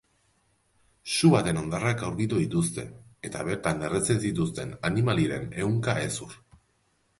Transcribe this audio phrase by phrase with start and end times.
[1.17, 2.87] Su baten hondarrak aurkitu dituzte
[3.31, 6.37] eta bertan erretzen zituzten animaliren ehunka hezur.